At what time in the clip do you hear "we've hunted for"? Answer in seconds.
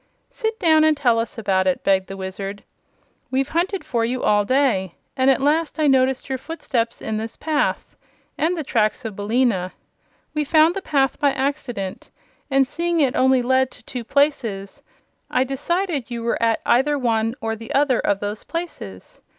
3.29-4.03